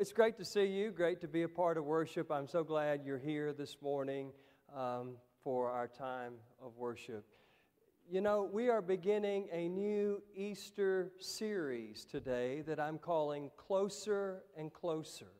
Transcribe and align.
It's 0.00 0.12
great 0.12 0.36
to 0.36 0.44
see 0.44 0.66
you, 0.66 0.92
great 0.92 1.20
to 1.22 1.26
be 1.26 1.42
a 1.42 1.48
part 1.48 1.76
of 1.76 1.84
worship. 1.84 2.30
I'm 2.30 2.46
so 2.46 2.62
glad 2.62 3.00
you're 3.04 3.18
here 3.18 3.52
this 3.52 3.78
morning 3.82 4.30
um, 4.72 5.14
for 5.42 5.68
our 5.70 5.88
time 5.88 6.34
of 6.62 6.76
worship. 6.76 7.24
You 8.08 8.20
know, 8.20 8.48
we 8.52 8.68
are 8.68 8.80
beginning 8.80 9.48
a 9.50 9.68
new 9.68 10.22
Easter 10.36 11.10
series 11.18 12.04
today 12.04 12.60
that 12.68 12.78
I'm 12.78 12.96
calling 12.98 13.50
Closer 13.56 14.44
and 14.56 14.72
Closer. 14.72 15.32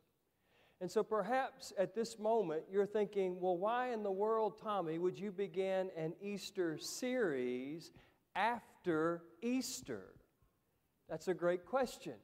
And 0.80 0.90
so 0.90 1.04
perhaps 1.04 1.72
at 1.78 1.94
this 1.94 2.18
moment 2.18 2.62
you're 2.68 2.84
thinking, 2.84 3.38
well, 3.38 3.56
why 3.56 3.92
in 3.92 4.02
the 4.02 4.10
world, 4.10 4.60
Tommy, 4.60 4.98
would 4.98 5.20
you 5.20 5.30
begin 5.30 5.88
an 5.96 6.14
Easter 6.20 6.78
series 6.78 7.92
after 8.34 9.22
Easter? 9.40 10.02
That's 11.08 11.28
a 11.28 11.34
great 11.34 11.64
question. 11.64 12.14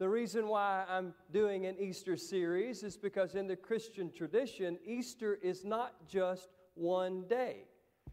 The 0.00 0.08
reason 0.08 0.48
why 0.48 0.86
I'm 0.88 1.12
doing 1.30 1.66
an 1.66 1.76
Easter 1.78 2.16
series 2.16 2.82
is 2.82 2.96
because 2.96 3.34
in 3.34 3.46
the 3.46 3.54
Christian 3.54 4.10
tradition, 4.10 4.78
Easter 4.82 5.34
is 5.42 5.62
not 5.62 6.08
just 6.08 6.48
one 6.74 7.24
day, 7.28 7.66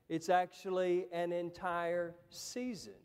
it's 0.10 0.28
actually 0.28 1.06
an 1.14 1.32
entire 1.32 2.14
season. 2.30 3.00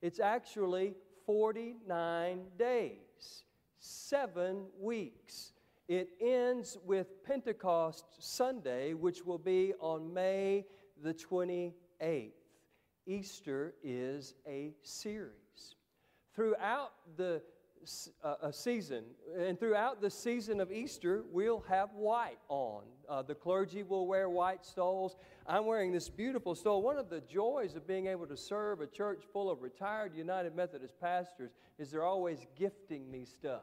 It's 0.00 0.18
actually 0.18 0.94
49 1.26 2.40
days, 2.58 3.44
seven 3.78 4.64
weeks. 4.80 5.52
It 5.86 6.08
ends 6.18 6.78
with 6.86 7.22
Pentecost 7.24 8.06
Sunday, 8.18 8.94
which 8.94 9.26
will 9.26 9.38
be 9.38 9.74
on 9.78 10.10
May 10.10 10.64
the 11.02 11.12
28th. 11.12 12.30
Easter 13.06 13.74
is 13.84 14.32
a 14.46 14.72
series. 14.82 15.76
Throughout 16.34 16.92
the 17.18 17.42
a 18.22 18.52
season. 18.52 19.04
And 19.38 19.58
throughout 19.58 20.00
the 20.00 20.10
season 20.10 20.60
of 20.60 20.70
Easter, 20.70 21.24
we'll 21.30 21.64
have 21.68 21.90
white 21.94 22.38
on. 22.48 22.84
Uh, 23.08 23.22
the 23.22 23.34
clergy 23.34 23.82
will 23.82 24.06
wear 24.06 24.28
white 24.28 24.64
stoles. 24.64 25.16
I'm 25.46 25.66
wearing 25.66 25.92
this 25.92 26.08
beautiful 26.08 26.54
stole. 26.54 26.82
One 26.82 26.98
of 26.98 27.10
the 27.10 27.20
joys 27.20 27.74
of 27.74 27.86
being 27.86 28.06
able 28.06 28.26
to 28.26 28.36
serve 28.36 28.80
a 28.80 28.86
church 28.86 29.24
full 29.32 29.50
of 29.50 29.62
retired 29.62 30.14
United 30.14 30.54
Methodist 30.54 31.00
pastors 31.00 31.50
is 31.78 31.90
they're 31.90 32.04
always 32.04 32.46
gifting 32.56 33.10
me 33.10 33.24
stuff. 33.24 33.62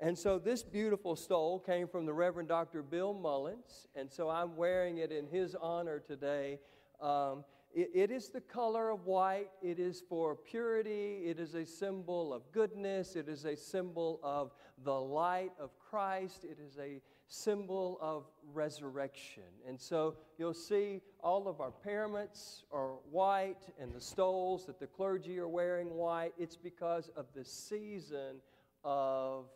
And 0.00 0.18
so 0.18 0.38
this 0.38 0.62
beautiful 0.62 1.14
stole 1.14 1.58
came 1.58 1.86
from 1.86 2.06
the 2.06 2.12
Reverend 2.12 2.48
Dr. 2.48 2.82
Bill 2.82 3.12
Mullins, 3.12 3.86
and 3.94 4.10
so 4.10 4.30
I'm 4.30 4.56
wearing 4.56 4.98
it 4.98 5.12
in 5.12 5.26
his 5.26 5.54
honor 5.54 5.98
today. 5.98 6.58
Um, 7.02 7.44
it, 7.74 7.90
it 7.94 8.10
is 8.10 8.28
the 8.28 8.40
color 8.40 8.90
of 8.90 9.06
white. 9.06 9.48
It 9.62 9.78
is 9.78 10.02
for 10.08 10.34
purity. 10.34 11.22
It 11.24 11.38
is 11.38 11.54
a 11.54 11.64
symbol 11.64 12.34
of 12.34 12.50
goodness. 12.52 13.16
It 13.16 13.28
is 13.28 13.44
a 13.44 13.56
symbol 13.56 14.20
of 14.22 14.52
the 14.84 14.98
light 15.00 15.52
of 15.58 15.70
Christ. 15.78 16.44
It 16.44 16.58
is 16.60 16.78
a 16.78 17.00
symbol 17.28 17.96
of 18.00 18.24
resurrection. 18.52 19.44
And 19.66 19.80
so 19.80 20.16
you'll 20.36 20.52
see 20.52 21.00
all 21.22 21.46
of 21.46 21.60
our 21.60 21.70
paraments 21.70 22.64
are 22.72 22.94
white 23.10 23.68
and 23.80 23.92
the 23.94 24.00
stoles 24.00 24.66
that 24.66 24.80
the 24.80 24.88
clergy 24.88 25.38
are 25.38 25.48
wearing 25.48 25.94
white. 25.94 26.32
It's 26.38 26.56
because 26.56 27.08
of 27.16 27.26
the 27.34 27.44
season 27.44 28.40
of 28.82 29.46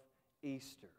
Easter. 0.42 0.90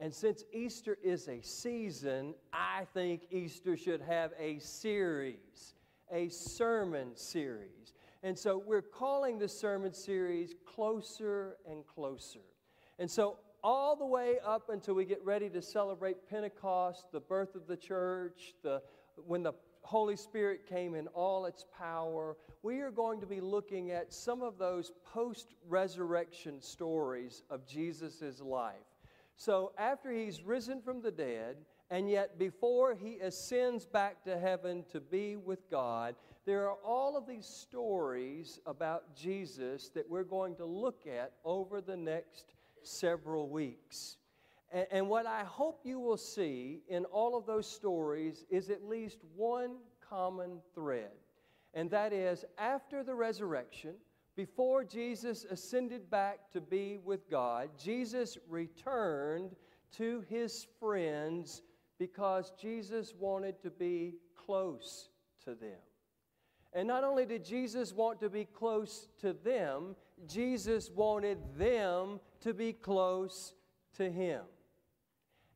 And 0.00 0.12
since 0.12 0.44
Easter 0.52 0.98
is 1.04 1.28
a 1.28 1.40
season, 1.42 2.34
I 2.52 2.86
think 2.92 3.26
Easter 3.30 3.76
should 3.76 4.00
have 4.00 4.32
a 4.38 4.58
series 4.58 5.74
a 6.12 6.28
sermon 6.28 7.16
series. 7.16 7.94
And 8.22 8.38
so 8.38 8.62
we're 8.64 8.82
calling 8.82 9.38
the 9.38 9.48
sermon 9.48 9.94
series 9.94 10.54
Closer 10.66 11.56
and 11.68 11.86
Closer. 11.86 12.40
And 12.98 13.10
so, 13.10 13.38
all 13.62 13.94
the 13.94 14.06
way 14.06 14.36
up 14.44 14.70
until 14.70 14.94
we 14.94 15.04
get 15.04 15.22
ready 15.24 15.50
to 15.50 15.60
celebrate 15.60 16.28
Pentecost, 16.28 17.06
the 17.12 17.20
birth 17.20 17.54
of 17.54 17.66
the 17.66 17.76
church, 17.76 18.54
the, 18.62 18.82
when 19.26 19.42
the 19.42 19.52
Holy 19.82 20.16
Spirit 20.16 20.66
came 20.66 20.94
in 20.94 21.06
all 21.08 21.46
its 21.46 21.64
power, 21.76 22.36
we 22.62 22.80
are 22.80 22.90
going 22.90 23.20
to 23.20 23.26
be 23.26 23.40
looking 23.40 23.90
at 23.90 24.12
some 24.12 24.42
of 24.42 24.58
those 24.58 24.92
post 25.04 25.54
resurrection 25.68 26.60
stories 26.60 27.42
of 27.50 27.66
Jesus' 27.66 28.40
life. 28.40 28.74
So, 29.36 29.72
after 29.78 30.10
he's 30.10 30.42
risen 30.42 30.82
from 30.82 31.00
the 31.00 31.10
dead, 31.10 31.56
and 31.90 32.08
yet, 32.08 32.38
before 32.38 32.94
he 32.94 33.18
ascends 33.18 33.84
back 33.84 34.22
to 34.22 34.38
heaven 34.38 34.84
to 34.92 35.00
be 35.00 35.34
with 35.34 35.68
God, 35.68 36.14
there 36.46 36.68
are 36.68 36.76
all 36.84 37.16
of 37.16 37.26
these 37.26 37.46
stories 37.46 38.60
about 38.64 39.16
Jesus 39.16 39.88
that 39.90 40.08
we're 40.08 40.22
going 40.22 40.54
to 40.56 40.64
look 40.64 41.08
at 41.08 41.32
over 41.44 41.80
the 41.80 41.96
next 41.96 42.54
several 42.82 43.48
weeks. 43.48 44.18
And, 44.72 44.86
and, 44.92 45.08
what 45.08 45.26
I 45.26 45.42
hope 45.42 45.80
you 45.82 45.98
will 45.98 46.16
see 46.16 46.82
in 46.88 47.04
all 47.06 47.36
of 47.36 47.44
those 47.44 47.68
stories 47.68 48.44
is 48.50 48.70
at 48.70 48.84
least 48.84 49.18
one 49.34 49.78
common 50.08 50.60
thread. 50.74 51.10
And 51.74 51.90
that 51.90 52.12
is, 52.12 52.44
after 52.56 53.02
the 53.02 53.16
resurrection, 53.16 53.94
before 54.36 54.84
Jesus 54.84 55.44
ascended 55.44 56.08
back 56.08 56.52
to 56.52 56.60
be 56.60 57.00
with 57.04 57.28
God, 57.28 57.70
Jesus 57.76 58.38
returned 58.48 59.56
to 59.96 60.24
his 60.28 60.68
friends 60.78 61.62
because 62.00 62.50
Jesus 62.58 63.12
wanted 63.16 63.60
to 63.60 63.70
be 63.70 64.14
close 64.34 65.10
to 65.44 65.54
them. 65.54 65.78
And 66.72 66.88
not 66.88 67.04
only 67.04 67.26
did 67.26 67.44
Jesus 67.44 67.92
want 67.92 68.20
to 68.20 68.30
be 68.30 68.46
close 68.46 69.06
to 69.20 69.34
them, 69.34 69.94
Jesus 70.26 70.90
wanted 70.90 71.38
them 71.58 72.18
to 72.40 72.54
be 72.54 72.72
close 72.72 73.52
to 73.98 74.10
him. 74.10 74.40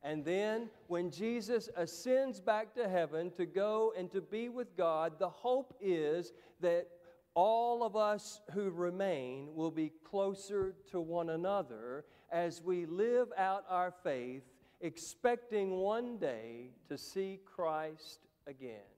And 0.03 0.23
then, 0.23 0.69
when 0.87 1.11
Jesus 1.11 1.71
ascends 1.79 2.41
back 2.41 2.75
to 2.75 2.91
heaven 2.91 3.31
to 3.39 3.47
go 3.47 3.95
and 3.97 4.11
to 4.13 4.21
be 4.21 4.51
with 4.51 4.77
God, 4.77 5.19
the 5.19 5.31
hope 5.31 5.75
is 5.81 6.35
that 6.61 6.89
all 7.35 7.83
of 7.83 7.97
us 7.97 8.43
who 8.53 8.69
remain 8.69 9.55
will 9.55 9.71
be 9.71 9.93
closer 10.05 10.75
to 10.91 11.01
one 11.01 11.31
another 11.31 12.05
as 12.31 12.61
we 12.61 12.85
live 12.85 13.29
out 13.39 13.65
our 13.71 13.95
faith 14.03 14.43
expecting 14.85 15.71
one 15.71 16.19
day 16.19 16.69
to 16.87 16.99
see 16.99 17.41
Christ 17.47 18.27
again. 18.47 18.93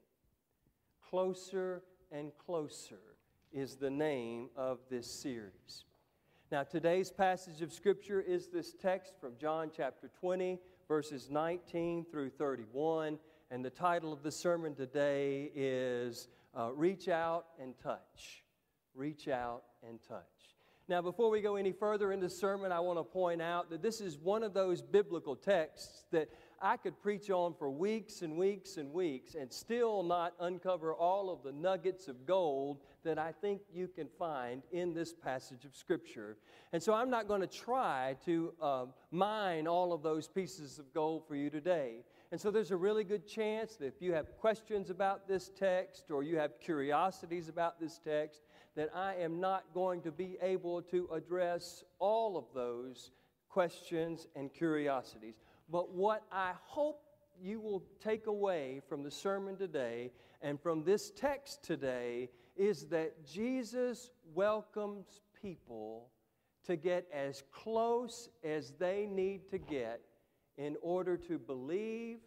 Closer 1.08 1.84
and 2.10 2.32
Closer 2.44 2.98
is 3.52 3.76
the 3.76 3.88
name 3.88 4.48
of 4.56 4.80
this 4.91 5.08
series. 5.08 5.84
Now, 6.50 6.64
today's 6.64 7.12
passage 7.12 7.62
of 7.62 7.72
Scripture 7.72 8.20
is 8.20 8.48
this 8.48 8.72
text 8.72 9.14
from 9.20 9.34
John 9.41 9.70
chapter 9.74 10.10
20, 10.19 10.58
verses 10.88 11.30
19 11.30 12.04
through 12.10 12.30
31. 12.30 13.20
And 13.53 13.64
the 13.64 13.70
title 13.70 14.12
of 14.12 14.24
the 14.24 14.32
sermon 14.32 14.74
today 14.74 15.53
is 15.54 16.26
uh, 16.58 16.72
Reach 16.72 17.06
Out 17.06 17.47
and 17.62 17.78
Touch. 17.80 18.42
Reach 18.97 19.28
Out 19.28 19.62
and 19.88 20.00
Touch. 20.03 20.55
Now, 20.88 21.02
before 21.02 21.30
we 21.30 21.41
go 21.41 21.56
any 21.56 21.72
further 21.72 22.12
in 22.12 22.20
the 22.20 22.30
sermon, 22.30 22.70
I 22.70 22.78
want 22.78 23.00
to 23.00 23.02
point 23.02 23.42
out 23.42 23.70
that 23.70 23.82
this 23.82 24.00
is 24.00 24.19
one 24.19 24.44
of 24.44 24.54
those 24.54 24.82
biblical 24.82 25.34
texts 25.34 26.04
that 26.12 26.28
I 26.62 26.76
could 26.76 27.02
preach 27.02 27.28
on 27.28 27.54
for 27.54 27.69
weeks 27.69 28.22
and 28.22 28.36
weeks 28.36 28.76
and 28.76 28.92
weeks 28.92 29.34
and 29.34 29.52
still 29.52 30.04
not 30.04 30.34
uncover 30.38 30.94
all 30.94 31.28
of 31.28 31.42
the 31.42 31.50
nuggets 31.50 32.06
of 32.06 32.24
gold 32.24 32.78
that 33.02 33.19
I 33.19 33.32
think 33.32 33.62
you 33.74 33.88
can 33.88 34.06
find 34.16 34.62
in 34.70 34.94
this 34.94 35.12
passage 35.12 35.64
of 35.64 35.74
Scripture. 35.74 36.36
And 36.72 36.80
so 36.80 36.94
I'm 36.94 37.10
not 37.10 37.26
going 37.26 37.41
to 37.41 37.48
try 37.48 38.16
to 38.24 38.53
uh, 38.62 38.84
mine 39.10 39.66
all 39.66 39.92
of 39.92 40.04
those 40.04 40.28
pieces 40.28 40.78
of 40.78 40.94
gold 40.94 41.24
for 41.26 41.34
you 41.34 41.50
today. 41.50 42.04
And 42.30 42.41
so 42.41 42.53
there's 42.53 42.70
a 42.70 42.76
really 42.76 43.04
good 43.04 43.26
chance 43.26 43.74
that 43.76 43.86
if 43.86 44.00
you 44.00 44.12
have 44.12 44.36
questions 44.38 44.91
about 44.91 45.26
this 45.26 45.50
text 45.58 46.12
or 46.12 46.22
you 46.22 46.38
have 46.38 46.60
curiosities 46.60 47.48
about 47.48 47.80
this 47.80 47.98
text, 47.98 48.42
that 48.76 48.91
I 48.94 49.14
am 49.14 49.41
not 49.41 49.64
going 49.75 50.03
to 50.03 50.12
be 50.12 50.37
able 50.41 50.82
to 50.82 51.09
address 51.12 51.82
all 51.98 52.37
of 52.37 52.44
those 52.54 53.10
questions 53.48 54.26
and 54.37 54.53
curiosities. 54.53 55.34
But 55.70 55.92
what 55.92 56.22
I 56.30 56.53
hope 56.65 57.03
you 57.41 57.59
will 57.59 57.83
take 58.03 58.27
away 58.27 58.83
from 58.89 59.03
the 59.03 59.10
sermon 59.10 59.56
today 59.56 60.12
and 60.42 60.60
from 60.60 60.84
this 60.84 61.10
text 61.10 61.65
today 61.65 62.28
is 62.54 62.86
that 62.86 63.27
Jesus 63.27 64.10
welcomes 64.34 65.21
people 65.41 66.10
to 66.66 66.77
get 66.77 67.06
as 67.12 67.42
close 67.50 68.28
as 68.45 68.72
they 68.78 69.06
need 69.06 69.48
to 69.50 69.59
get 69.59 70.00
in 70.59 70.77
order 70.83 71.16
to 71.16 71.39
believe 71.39 72.18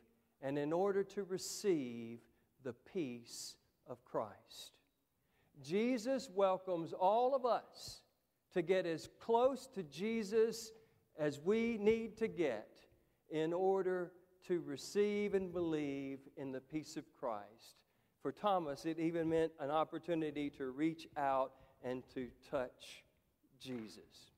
and 0.41 0.57
in 0.57 0.73
order 0.73 1.03
to 1.03 1.23
receive 1.23 2.19
the 2.63 2.73
peace 2.73 3.55
of 3.87 4.03
Christ. 4.05 4.78
Jesus 5.61 6.29
welcomes 6.33 6.93
all 6.93 7.35
of 7.35 7.45
us 7.45 8.01
to 8.53 8.61
get 8.61 8.85
as 8.85 9.09
close 9.19 9.67
to 9.67 9.83
Jesus 9.83 10.71
as 11.17 11.39
we 11.39 11.77
need 11.77 12.17
to 12.17 12.27
get 12.27 12.69
in 13.29 13.53
order 13.53 14.11
to 14.47 14.61
receive 14.61 15.33
and 15.33 15.53
believe 15.53 16.19
in 16.37 16.51
the 16.51 16.61
peace 16.61 16.97
of 16.97 17.03
Christ. 17.19 17.75
For 18.21 18.31
Thomas, 18.31 18.85
it 18.85 18.99
even 18.99 19.29
meant 19.29 19.51
an 19.59 19.69
opportunity 19.69 20.49
to 20.51 20.71
reach 20.71 21.07
out 21.17 21.51
and 21.83 22.03
to 22.13 22.27
touch 22.49 23.03
Jesus. 23.59 24.31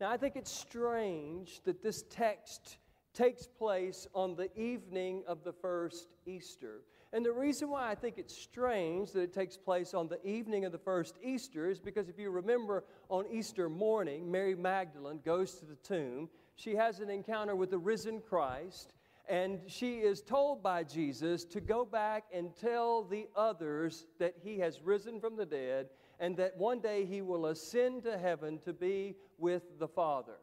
Now, 0.00 0.10
I 0.10 0.16
think 0.16 0.36
it's 0.36 0.52
strange 0.52 1.60
that 1.64 1.82
this 1.82 2.04
text 2.10 2.78
takes 3.14 3.46
place 3.46 4.06
on 4.14 4.36
the 4.36 4.54
evening 4.58 5.22
of 5.26 5.42
the 5.42 5.52
first 5.52 6.08
Easter. 6.26 6.82
And 7.12 7.24
the 7.24 7.32
reason 7.32 7.70
why 7.70 7.90
I 7.90 7.94
think 7.94 8.18
it's 8.18 8.36
strange 8.36 9.12
that 9.12 9.20
it 9.20 9.32
takes 9.32 9.56
place 9.56 9.94
on 9.94 10.08
the 10.08 10.24
evening 10.26 10.64
of 10.64 10.72
the 10.72 10.78
first 10.78 11.16
Easter 11.22 11.68
is 11.68 11.78
because 11.78 12.08
if 12.08 12.18
you 12.18 12.30
remember 12.30 12.84
on 13.08 13.24
Easter 13.30 13.68
morning, 13.68 14.30
Mary 14.30 14.54
Magdalene 14.54 15.20
goes 15.24 15.54
to 15.54 15.64
the 15.64 15.76
tomb. 15.76 16.28
She 16.56 16.74
has 16.74 17.00
an 17.00 17.10
encounter 17.10 17.54
with 17.54 17.70
the 17.70 17.78
risen 17.78 18.20
Christ, 18.20 18.92
and 19.28 19.60
she 19.66 19.98
is 19.98 20.20
told 20.20 20.62
by 20.62 20.82
Jesus 20.82 21.44
to 21.44 21.60
go 21.60 21.84
back 21.84 22.24
and 22.32 22.54
tell 22.56 23.04
the 23.04 23.28
others 23.36 24.06
that 24.18 24.34
he 24.42 24.58
has 24.58 24.82
risen 24.82 25.20
from 25.20 25.36
the 25.36 25.46
dead 25.46 25.88
and 26.18 26.36
that 26.36 26.56
one 26.56 26.80
day 26.80 27.04
he 27.04 27.22
will 27.22 27.46
ascend 27.46 28.02
to 28.04 28.18
heaven 28.18 28.58
to 28.64 28.72
be 28.72 29.14
with 29.38 29.78
the 29.78 29.88
Father. 29.88 30.36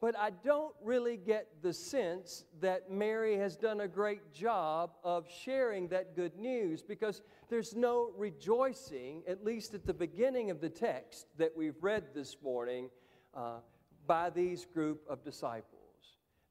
But 0.00 0.16
I 0.16 0.30
don't 0.30 0.74
really 0.82 1.16
get 1.16 1.48
the 1.62 1.72
sense 1.72 2.44
that 2.60 2.90
Mary 2.90 3.36
has 3.38 3.56
done 3.56 3.80
a 3.80 3.88
great 3.88 4.32
job 4.32 4.90
of 5.02 5.26
sharing 5.30 5.88
that 5.88 6.14
good 6.14 6.36
news 6.36 6.82
because 6.82 7.22
there's 7.48 7.74
no 7.74 8.10
rejoicing, 8.16 9.22
at 9.26 9.42
least 9.42 9.72
at 9.72 9.86
the 9.86 9.94
beginning 9.94 10.50
of 10.50 10.60
the 10.60 10.68
text 10.68 11.26
that 11.38 11.56
we've 11.56 11.82
read 11.82 12.04
this 12.14 12.36
morning, 12.42 12.90
uh, 13.34 13.60
by 14.06 14.28
these 14.28 14.66
group 14.66 15.02
of 15.08 15.24
disciples. 15.24 15.72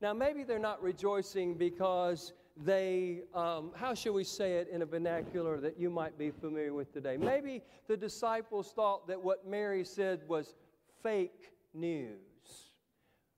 Now, 0.01 0.13
maybe 0.13 0.44
they're 0.44 0.59
not 0.59 0.81
rejoicing 0.81 1.56
because 1.56 2.33
they, 2.57 3.21
um, 3.33 3.71
how 3.75 3.94
shall 3.94 4.13
we 4.13 4.24
say 4.24 4.53
it 4.53 4.69
in 4.71 4.81
a 4.81 4.86
vernacular 4.86 5.59
that 5.59 5.80
you 5.80 5.89
might 5.89 6.18
be 6.18 6.31
familiar 6.31 6.74
with 6.74 6.91
today? 6.91 7.15
Maybe 7.15 7.62
the 7.88 7.98
disciples 7.98 8.71
thought 8.71 9.07
that 9.07 9.21
what 9.21 9.48
Mary 9.48 9.83
said 9.83 10.21
was 10.27 10.56
fake 11.03 11.53
news. 11.74 12.25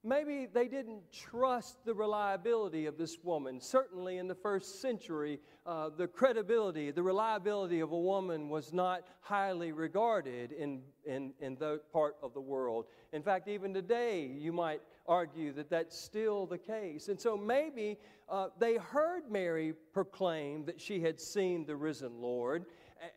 Maybe 0.04 0.48
they 0.52 0.68
didn't 0.68 1.12
trust 1.12 1.84
the 1.84 1.94
reliability 1.94 2.86
of 2.86 2.98
this 2.98 3.18
woman. 3.24 3.60
Certainly, 3.60 4.20
in 4.20 4.28
the 4.28 4.36
first 4.36 4.80
century, 4.80 5.40
uh, 5.66 5.90
the 5.90 6.08
credibility, 6.08 6.92
the 6.92 7.04
reliability 7.04 7.80
of 7.80 7.92
a 7.92 8.00
woman 8.00 8.48
was 8.50 8.72
not 8.72 9.02
highly 9.22 9.72
regarded 9.72 10.52
in, 10.52 10.82
in, 11.06 11.34
in 11.42 11.56
that 11.56 11.82
part 11.92 12.16
of 12.22 12.34
the 12.34 12.40
world. 12.40 12.86
In 13.12 13.24
fact, 13.24 13.48
even 13.48 13.74
today, 13.74 14.26
you 14.26 14.54
might 14.54 14.82
argue 15.08 15.52
that 15.54 15.70
that's 15.70 15.98
still 15.98 16.46
the 16.46 16.58
case. 16.58 17.08
And 17.08 17.20
so 17.20 17.36
maybe 17.36 17.98
uh, 18.30 18.50
they 18.60 18.76
heard 18.76 19.32
Mary 19.32 19.74
proclaim 19.94 20.66
that 20.66 20.80
she 20.80 21.02
had 21.02 21.20
seen 21.20 21.66
the 21.66 21.76
risen 21.76 22.22
Lord 22.22 22.66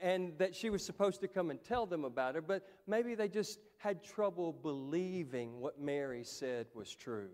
and 0.01 0.33
that 0.39 0.55
she 0.55 0.71
was 0.71 0.85
supposed 0.85 1.21
to 1.21 1.29
come 1.29 1.51
and 1.51 1.63
tell 1.63 1.87
them 1.87 2.05
about 2.05 2.35
her, 2.35 2.43
but 2.43 2.67
maybe 2.87 3.15
they 3.15 3.29
just 3.29 3.59
had 3.81 4.05
trouble 4.05 4.53
believing 4.53 5.59
what 5.59 5.81
Mary 5.81 6.23
said 6.23 6.67
was 6.75 6.95
true. 6.95 7.31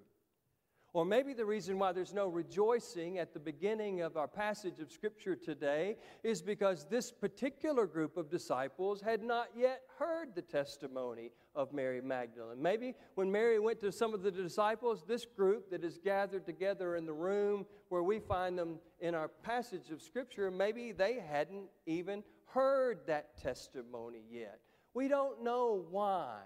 Or 0.92 1.04
maybe 1.04 1.34
the 1.34 1.44
reason 1.44 1.78
why 1.78 1.90
there's 1.90 2.14
no 2.14 2.28
rejoicing 2.28 3.18
at 3.18 3.34
the 3.34 3.40
beginning 3.40 4.00
of 4.00 4.16
our 4.16 4.28
passage 4.28 4.78
of 4.78 4.90
Scripture 4.90 5.34
today 5.34 5.96
is 6.22 6.40
because 6.40 6.86
this 6.88 7.10
particular 7.10 7.84
group 7.84 8.16
of 8.16 8.30
disciples 8.30 9.02
had 9.02 9.22
not 9.22 9.48
yet 9.54 9.82
heard 9.98 10.34
the 10.34 10.40
testimony 10.40 11.32
of 11.56 11.72
Mary 11.72 12.00
Magdalene. 12.00 12.62
Maybe 12.62 12.94
when 13.16 13.30
Mary 13.30 13.58
went 13.58 13.80
to 13.80 13.90
some 13.90 14.14
of 14.14 14.22
the 14.22 14.30
disciples, 14.30 15.04
this 15.06 15.26
group 15.26 15.68
that 15.70 15.82
is 15.82 15.98
gathered 15.98 16.46
together 16.46 16.94
in 16.94 17.06
the 17.06 17.12
room 17.12 17.66
where 17.88 18.04
we 18.04 18.20
find 18.20 18.56
them 18.56 18.78
in 19.00 19.16
our 19.16 19.28
passage 19.28 19.90
of 19.90 20.00
Scripture, 20.00 20.50
maybe 20.52 20.92
they 20.92 21.18
hadn't 21.18 21.66
even 21.86 22.22
heard 22.46 23.00
that 23.08 23.36
testimony 23.36 24.22
yet. 24.30 24.60
We 24.96 25.08
don't 25.08 25.44
know 25.44 25.84
why, 25.90 26.38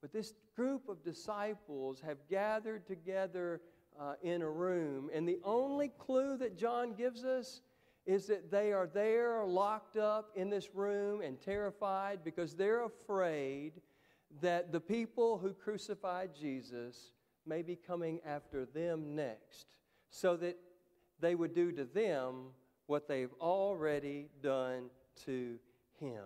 but 0.00 0.12
this 0.12 0.32
group 0.54 0.88
of 0.88 1.02
disciples 1.02 2.00
have 2.06 2.18
gathered 2.30 2.86
together 2.86 3.60
uh, 3.98 4.12
in 4.22 4.42
a 4.42 4.48
room, 4.48 5.10
and 5.12 5.28
the 5.28 5.40
only 5.42 5.88
clue 5.88 6.36
that 6.36 6.56
John 6.56 6.94
gives 6.94 7.24
us 7.24 7.62
is 8.06 8.26
that 8.26 8.52
they 8.52 8.72
are 8.72 8.86
there 8.86 9.44
locked 9.44 9.96
up 9.96 10.30
in 10.36 10.50
this 10.50 10.72
room 10.72 11.20
and 11.20 11.40
terrified 11.40 12.20
because 12.22 12.54
they're 12.54 12.84
afraid 12.84 13.72
that 14.40 14.70
the 14.70 14.78
people 14.78 15.36
who 15.36 15.52
crucified 15.52 16.30
Jesus 16.40 17.10
may 17.44 17.62
be 17.62 17.74
coming 17.74 18.20
after 18.24 18.66
them 18.66 19.16
next, 19.16 19.74
so 20.10 20.36
that 20.36 20.56
they 21.18 21.34
would 21.34 21.56
do 21.56 21.72
to 21.72 21.84
them 21.86 22.50
what 22.86 23.08
they've 23.08 23.34
already 23.40 24.28
done 24.40 24.90
to 25.24 25.58
him. 25.98 26.22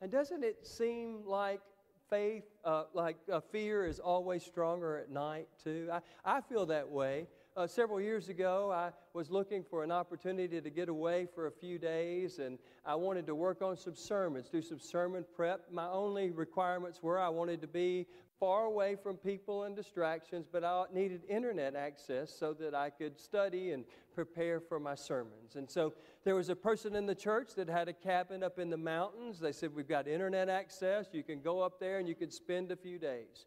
And 0.00 0.10
doesn't 0.10 0.44
it 0.44 0.66
seem 0.66 1.24
like 1.24 1.60
faith, 2.08 2.44
uh, 2.64 2.84
like 2.94 3.16
uh, 3.32 3.40
fear 3.40 3.84
is 3.84 3.98
always 3.98 4.44
stronger 4.44 4.96
at 4.96 5.10
night, 5.10 5.48
too? 5.62 5.88
I, 5.92 6.00
I 6.24 6.40
feel 6.40 6.66
that 6.66 6.88
way. 6.88 7.26
Uh, 7.56 7.66
several 7.66 8.00
years 8.00 8.28
ago, 8.28 8.70
I 8.72 8.92
was 9.14 9.30
looking 9.30 9.64
for 9.68 9.82
an 9.82 9.90
opportunity 9.90 10.60
to 10.60 10.70
get 10.70 10.88
away 10.88 11.26
for 11.34 11.48
a 11.48 11.50
few 11.50 11.76
days, 11.76 12.38
and 12.38 12.56
I 12.86 12.94
wanted 12.94 13.26
to 13.26 13.34
work 13.34 13.62
on 13.62 13.76
some 13.76 13.96
sermons, 13.96 14.48
do 14.48 14.62
some 14.62 14.78
sermon 14.78 15.24
prep. 15.34 15.62
My 15.72 15.88
only 15.88 16.30
requirements 16.30 17.02
were 17.02 17.18
I 17.18 17.28
wanted 17.28 17.60
to 17.62 17.66
be 17.66 18.06
far 18.38 18.64
away 18.64 18.96
from 18.96 19.16
people 19.16 19.64
and 19.64 19.74
distractions, 19.74 20.46
but 20.50 20.64
I 20.64 20.84
needed 20.92 21.22
internet 21.28 21.74
access 21.74 22.32
so 22.32 22.52
that 22.54 22.74
I 22.74 22.90
could 22.90 23.18
study 23.18 23.72
and 23.72 23.84
prepare 24.14 24.60
for 24.60 24.78
my 24.78 24.94
sermons. 24.94 25.56
And 25.56 25.70
so 25.70 25.94
there 26.24 26.34
was 26.34 26.48
a 26.48 26.56
person 26.56 26.94
in 26.94 27.06
the 27.06 27.14
church 27.14 27.54
that 27.56 27.68
had 27.68 27.88
a 27.88 27.92
cabin 27.92 28.42
up 28.42 28.58
in 28.58 28.70
the 28.70 28.76
mountains. 28.76 29.38
They 29.38 29.52
said, 29.52 29.74
We've 29.74 29.88
got 29.88 30.06
internet 30.06 30.48
access. 30.48 31.06
You 31.12 31.22
can 31.22 31.40
go 31.40 31.60
up 31.60 31.80
there 31.80 31.98
and 31.98 32.08
you 32.08 32.14
can 32.14 32.30
spend 32.30 32.70
a 32.70 32.76
few 32.76 32.98
days. 32.98 33.46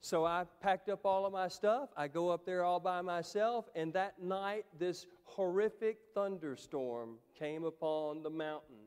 So 0.00 0.24
I 0.24 0.46
packed 0.60 0.88
up 0.88 1.06
all 1.06 1.24
of 1.24 1.32
my 1.32 1.46
stuff. 1.46 1.90
I 1.96 2.08
go 2.08 2.28
up 2.28 2.44
there 2.44 2.64
all 2.64 2.80
by 2.80 3.02
myself, 3.02 3.68
and 3.76 3.92
that 3.92 4.20
night, 4.20 4.64
this 4.76 5.06
horrific 5.22 5.98
thunderstorm 6.12 7.18
came 7.38 7.62
upon 7.62 8.24
the 8.24 8.30
mountain 8.30 8.81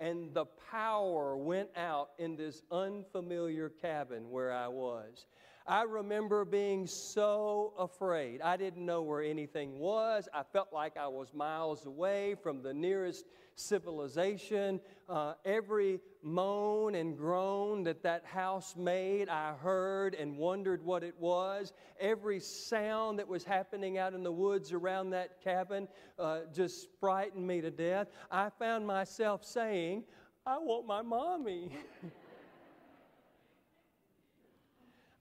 and 0.00 0.32
the 0.32 0.46
power 0.70 1.36
went 1.36 1.68
out 1.76 2.10
in 2.18 2.34
this 2.34 2.62
unfamiliar 2.72 3.68
cabin 3.68 4.30
where 4.30 4.50
I 4.52 4.66
was. 4.66 5.26
I 5.66 5.82
remember 5.82 6.44
being 6.44 6.86
so 6.86 7.74
afraid. 7.78 8.40
I 8.40 8.56
didn't 8.56 8.84
know 8.84 9.02
where 9.02 9.22
anything 9.22 9.78
was. 9.78 10.26
I 10.34 10.42
felt 10.42 10.72
like 10.72 10.96
I 10.96 11.06
was 11.06 11.34
miles 11.34 11.84
away 11.86 12.34
from 12.42 12.62
the 12.62 12.72
nearest 12.72 13.26
civilization. 13.60 14.80
Uh, 15.08 15.34
every 15.44 16.00
moan 16.22 16.94
and 16.94 17.16
groan 17.16 17.82
that 17.84 18.02
that 18.02 18.24
house 18.24 18.74
made, 18.76 19.28
I 19.28 19.52
heard 19.54 20.14
and 20.14 20.36
wondered 20.36 20.84
what 20.84 21.02
it 21.02 21.14
was. 21.18 21.72
Every 21.98 22.40
sound 22.40 23.18
that 23.18 23.28
was 23.28 23.44
happening 23.44 23.98
out 23.98 24.14
in 24.14 24.22
the 24.22 24.32
woods 24.32 24.72
around 24.72 25.10
that 25.10 25.42
cabin 25.42 25.88
uh, 26.18 26.40
just 26.54 26.88
frightened 26.98 27.46
me 27.46 27.60
to 27.60 27.70
death. 27.70 28.08
I 28.30 28.50
found 28.58 28.86
myself 28.86 29.44
saying, 29.44 30.04
I 30.46 30.58
want 30.58 30.86
my 30.86 31.02
mommy. 31.02 31.72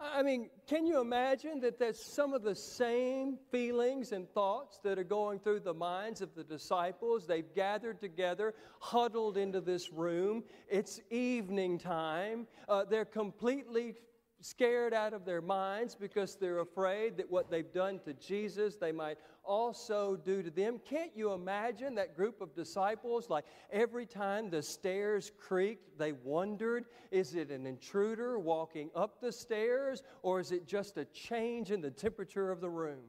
I 0.01 0.23
mean, 0.23 0.49
can 0.65 0.87
you 0.87 1.01
imagine 1.01 1.59
that 1.59 1.77
that's 1.77 2.01
some 2.01 2.33
of 2.33 2.41
the 2.41 2.55
same 2.55 3.37
feelings 3.51 4.13
and 4.13 4.29
thoughts 4.33 4.79
that 4.83 4.97
are 4.97 5.03
going 5.03 5.39
through 5.39 5.59
the 5.59 5.73
minds 5.73 6.21
of 6.21 6.33
the 6.35 6.43
disciples? 6.43 7.27
They've 7.27 7.53
gathered 7.53 7.99
together, 7.99 8.53
huddled 8.79 9.35
into 9.35 9.59
this 9.59 9.91
room. 9.91 10.45
It's 10.69 11.01
evening 11.09 11.79
time. 11.79 12.47
Uh, 12.69 12.85
they're 12.85 13.03
completely 13.03 13.95
scared 14.41 14.93
out 14.93 15.13
of 15.13 15.25
their 15.25 15.41
minds 15.41 15.95
because 15.95 16.35
they're 16.35 16.59
afraid 16.59 17.17
that 17.17 17.29
what 17.29 17.49
they've 17.51 17.73
done 17.73 17.99
to 17.99 18.13
Jesus, 18.13 18.75
they 18.75 18.91
might 18.91 19.17
also 19.43 20.15
do 20.15 20.41
to 20.41 20.49
them. 20.49 20.79
Can't 20.85 21.11
you 21.15 21.33
imagine 21.33 21.95
that 21.95 22.15
group 22.15 22.41
of 22.41 22.55
disciples? 22.55 23.29
Like 23.29 23.45
every 23.71 24.05
time 24.05 24.49
the 24.49 24.61
stairs 24.61 25.31
creaked, 25.37 25.97
they 25.97 26.11
wondered 26.11 26.85
is 27.11 27.35
it 27.35 27.49
an 27.49 27.65
intruder 27.65 28.39
walking 28.39 28.89
up 28.95 29.19
the 29.19 29.31
stairs, 29.31 30.03
or 30.21 30.39
is 30.39 30.51
it 30.51 30.67
just 30.67 30.97
a 30.97 31.05
change 31.05 31.71
in 31.71 31.81
the 31.81 31.91
temperature 31.91 32.51
of 32.51 32.61
the 32.61 32.69
room? 32.69 32.99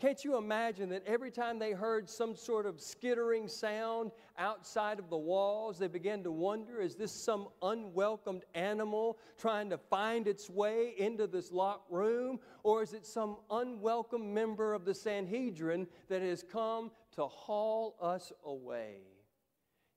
Can't 0.00 0.24
you 0.24 0.36
imagine 0.36 0.90
that 0.90 1.02
every 1.06 1.32
time 1.32 1.58
they 1.58 1.72
heard 1.72 2.08
some 2.08 2.36
sort 2.36 2.66
of 2.66 2.80
skittering 2.80 3.48
sound 3.48 4.12
outside 4.38 5.00
of 5.00 5.10
the 5.10 5.16
walls, 5.16 5.76
they 5.76 5.88
began 5.88 6.22
to 6.22 6.30
wonder 6.30 6.80
is 6.80 6.94
this 6.94 7.10
some 7.10 7.48
unwelcomed 7.62 8.44
animal 8.54 9.18
trying 9.38 9.68
to 9.70 9.78
find 9.78 10.28
its 10.28 10.48
way 10.48 10.94
into 10.98 11.26
this 11.26 11.50
locked 11.50 11.90
room? 11.90 12.38
Or 12.62 12.82
is 12.82 12.92
it 12.92 13.06
some 13.06 13.38
unwelcome 13.50 14.32
member 14.32 14.72
of 14.72 14.84
the 14.84 14.94
Sanhedrin 14.94 15.88
that 16.08 16.22
has 16.22 16.44
come 16.44 16.92
to 17.16 17.26
haul 17.26 17.96
us 18.00 18.32
away? 18.44 18.98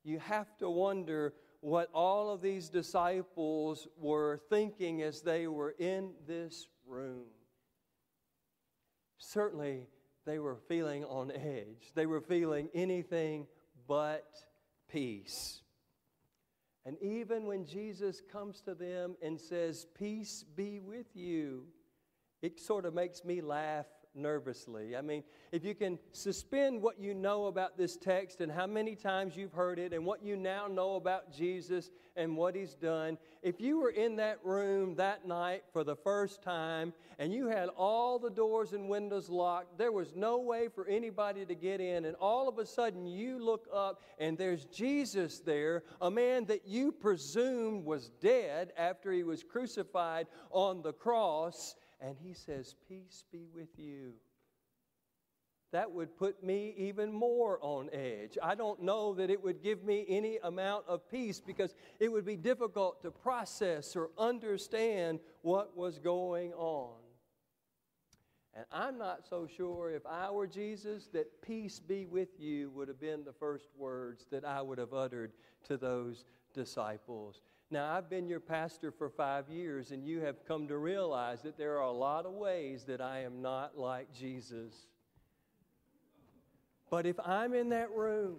You 0.02 0.18
have 0.18 0.56
to 0.58 0.68
wonder 0.68 1.32
what 1.60 1.88
all 1.94 2.30
of 2.30 2.42
these 2.42 2.68
disciples 2.68 3.86
were 3.96 4.40
thinking 4.50 5.02
as 5.02 5.22
they 5.22 5.46
were 5.46 5.76
in 5.78 6.14
this 6.26 6.66
room 6.88 7.26
certainly 9.32 9.86
they 10.26 10.38
were 10.38 10.56
feeling 10.68 11.04
on 11.04 11.30
edge. 11.32 11.92
They 11.94 12.06
were 12.06 12.20
feeling 12.20 12.68
anything 12.74 13.46
but 13.88 14.26
peace. 14.90 15.62
And 16.84 16.96
even 17.00 17.46
when 17.46 17.64
Jesus 17.64 18.20
comes 18.32 18.60
to 18.62 18.74
them 18.74 19.16
and 19.22 19.40
says, 19.40 19.86
Peace 19.98 20.44
be 20.56 20.80
with 20.80 21.06
you, 21.14 21.64
it 22.42 22.60
sort 22.60 22.84
of 22.84 22.94
makes 22.94 23.24
me 23.24 23.40
laugh 23.40 23.86
nervously. 24.14 24.96
I 24.96 25.00
mean, 25.00 25.22
if 25.52 25.64
you 25.64 25.74
can 25.74 25.98
suspend 26.12 26.82
what 26.82 27.00
you 27.00 27.14
know 27.14 27.46
about 27.46 27.76
this 27.76 27.96
text 27.96 28.40
and 28.40 28.50
how 28.50 28.66
many 28.66 28.94
times 28.94 29.36
you've 29.36 29.52
heard 29.52 29.78
it 29.78 29.92
and 29.92 30.04
what 30.04 30.22
you 30.22 30.36
now 30.36 30.66
know 30.66 30.96
about 30.96 31.32
Jesus 31.32 31.90
and 32.16 32.36
what 32.36 32.54
he's 32.54 32.74
done, 32.74 33.18
if 33.42 33.60
you 33.60 33.78
were 33.80 33.90
in 33.90 34.16
that 34.16 34.38
room 34.44 34.94
that 34.96 35.26
night 35.26 35.62
for 35.72 35.84
the 35.84 35.96
first 35.96 36.42
time 36.42 36.92
and 37.18 37.32
you 37.32 37.48
had 37.48 37.68
all 37.70 38.18
the 38.18 38.30
doors 38.30 38.72
and 38.72 38.88
windows 38.88 39.28
locked, 39.28 39.78
there 39.78 39.92
was 39.92 40.14
no 40.14 40.38
way 40.38 40.68
for 40.68 40.86
anybody 40.86 41.44
to 41.44 41.54
get 41.54 41.80
in, 41.80 42.04
and 42.04 42.16
all 42.16 42.48
of 42.48 42.58
a 42.58 42.66
sudden 42.66 43.06
you 43.06 43.38
look 43.38 43.66
up 43.72 44.02
and 44.18 44.36
there's 44.36 44.66
Jesus 44.66 45.40
there, 45.40 45.84
a 46.00 46.10
man 46.10 46.44
that 46.46 46.66
you 46.66 46.92
presumed 46.92 47.84
was 47.84 48.10
dead 48.20 48.72
after 48.76 49.12
he 49.12 49.22
was 49.22 49.42
crucified 49.42 50.26
on 50.50 50.82
the 50.82 50.92
cross 50.92 51.76
and 52.02 52.16
he 52.18 52.34
says, 52.34 52.74
Peace 52.88 53.24
be 53.32 53.46
with 53.54 53.78
you. 53.78 54.14
That 55.72 55.90
would 55.92 56.18
put 56.18 56.44
me 56.44 56.74
even 56.76 57.10
more 57.10 57.58
on 57.62 57.88
edge. 57.94 58.36
I 58.42 58.54
don't 58.54 58.82
know 58.82 59.14
that 59.14 59.30
it 59.30 59.42
would 59.42 59.62
give 59.62 59.82
me 59.82 60.04
any 60.06 60.36
amount 60.42 60.84
of 60.86 61.08
peace 61.10 61.40
because 61.40 61.74
it 61.98 62.12
would 62.12 62.26
be 62.26 62.36
difficult 62.36 63.00
to 63.02 63.10
process 63.10 63.96
or 63.96 64.10
understand 64.18 65.20
what 65.40 65.74
was 65.74 65.98
going 65.98 66.52
on. 66.52 67.01
And 68.54 68.66
I'm 68.70 68.98
not 68.98 69.26
so 69.28 69.46
sure 69.46 69.90
if 69.90 70.04
I 70.06 70.30
were 70.30 70.46
Jesus 70.46 71.08
that 71.14 71.40
peace 71.40 71.80
be 71.80 72.06
with 72.06 72.38
you 72.38 72.70
would 72.70 72.88
have 72.88 73.00
been 73.00 73.24
the 73.24 73.32
first 73.32 73.68
words 73.76 74.26
that 74.30 74.44
I 74.44 74.60
would 74.60 74.78
have 74.78 74.92
uttered 74.92 75.32
to 75.64 75.76
those 75.76 76.24
disciples. 76.52 77.40
Now, 77.70 77.94
I've 77.94 78.10
been 78.10 78.28
your 78.28 78.40
pastor 78.40 78.90
for 78.90 79.08
five 79.08 79.48
years, 79.48 79.92
and 79.92 80.04
you 80.04 80.20
have 80.20 80.44
come 80.46 80.68
to 80.68 80.76
realize 80.76 81.40
that 81.40 81.56
there 81.56 81.78
are 81.78 81.84
a 81.84 81.90
lot 81.90 82.26
of 82.26 82.32
ways 82.32 82.84
that 82.84 83.00
I 83.00 83.20
am 83.20 83.40
not 83.40 83.78
like 83.78 84.12
Jesus. 84.12 84.74
But 86.90 87.06
if 87.06 87.18
I'm 87.24 87.54
in 87.54 87.70
that 87.70 87.90
room, 87.92 88.36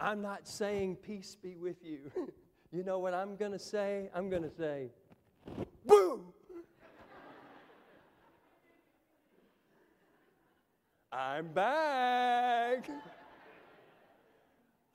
I'm 0.00 0.20
not 0.20 0.48
saying, 0.48 0.96
Peace 0.96 1.36
be 1.40 1.54
with 1.54 1.84
you. 1.84 2.10
you 2.72 2.82
know 2.82 2.98
what 2.98 3.14
I'm 3.14 3.36
going 3.36 3.52
to 3.52 3.58
say? 3.60 4.10
I'm 4.12 4.28
going 4.28 4.42
to 4.42 4.50
say, 4.50 4.90
I'm 11.36 11.48
back. 11.48 12.88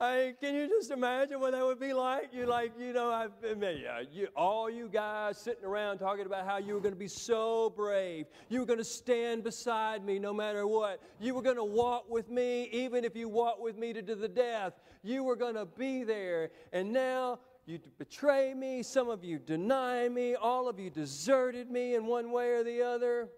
I 0.00 0.34
can 0.40 0.56
you 0.56 0.66
just 0.66 0.90
imagine 0.90 1.38
what 1.38 1.52
that 1.52 1.64
would 1.64 1.78
be 1.78 1.92
like? 1.92 2.30
You 2.32 2.46
like, 2.46 2.72
you 2.80 2.92
know, 2.92 3.12
I, 3.12 3.28
mean, 3.54 3.84
you, 4.10 4.26
all 4.34 4.68
you 4.68 4.88
guys 4.88 5.38
sitting 5.38 5.64
around 5.64 5.98
talking 5.98 6.26
about 6.26 6.44
how 6.44 6.58
you 6.58 6.74
were 6.74 6.80
going 6.80 6.94
to 6.94 6.98
be 6.98 7.06
so 7.06 7.70
brave. 7.70 8.26
You 8.48 8.58
were 8.58 8.66
going 8.66 8.80
to 8.80 8.84
stand 8.84 9.44
beside 9.44 10.04
me 10.04 10.18
no 10.18 10.34
matter 10.34 10.66
what. 10.66 11.00
You 11.20 11.36
were 11.36 11.42
going 11.42 11.58
to 11.58 11.64
walk 11.64 12.10
with 12.10 12.28
me 12.28 12.68
even 12.72 13.04
if 13.04 13.14
you 13.14 13.28
walked 13.28 13.60
with 13.60 13.78
me 13.78 13.92
to, 13.92 14.02
to 14.02 14.16
the 14.16 14.26
death. 14.26 14.72
You 15.04 15.22
were 15.22 15.36
going 15.36 15.54
to 15.54 15.66
be 15.66 16.02
there. 16.02 16.50
And 16.72 16.92
now 16.92 17.38
you 17.66 17.78
betray 17.98 18.52
me. 18.52 18.82
Some 18.82 19.08
of 19.08 19.22
you 19.22 19.38
deny 19.38 20.08
me. 20.08 20.34
All 20.34 20.68
of 20.68 20.80
you 20.80 20.90
deserted 20.90 21.70
me 21.70 21.94
in 21.94 22.06
one 22.06 22.32
way 22.32 22.48
or 22.48 22.64
the 22.64 22.82
other. 22.82 23.28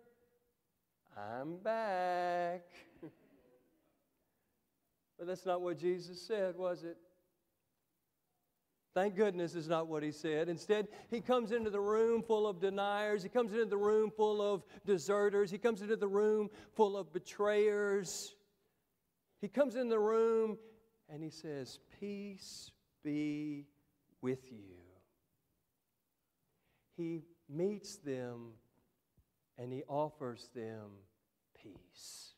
I'm 1.16 1.58
back. 1.58 2.62
But 5.18 5.26
that's 5.26 5.46
not 5.46 5.60
what 5.60 5.78
Jesus 5.78 6.20
said, 6.20 6.56
was 6.56 6.84
it? 6.84 6.96
Thank 8.94 9.16
goodness 9.16 9.56
is 9.56 9.68
not 9.68 9.88
what 9.88 10.04
he 10.04 10.12
said. 10.12 10.48
Instead, 10.48 10.86
he 11.10 11.20
comes 11.20 11.50
into 11.50 11.68
the 11.68 11.80
room 11.80 12.22
full 12.22 12.46
of 12.46 12.60
deniers. 12.60 13.24
He 13.24 13.28
comes 13.28 13.52
into 13.52 13.64
the 13.66 13.76
room 13.76 14.12
full 14.16 14.40
of 14.40 14.64
deserters. 14.86 15.50
He 15.50 15.58
comes 15.58 15.82
into 15.82 15.96
the 15.96 16.06
room 16.06 16.48
full 16.74 16.96
of 16.96 17.12
betrayers. 17.12 18.36
He 19.40 19.48
comes 19.48 19.74
in 19.74 19.88
the 19.88 19.98
room 19.98 20.58
and 21.12 21.24
he 21.24 21.30
says, 21.30 21.80
Peace 21.98 22.70
be 23.02 23.66
with 24.22 24.52
you. 24.52 24.76
He 26.96 27.24
meets 27.48 27.96
them 27.96 28.52
and 29.58 29.72
he 29.72 29.82
offers 29.88 30.48
them 30.54 30.90
peace. 31.60 32.33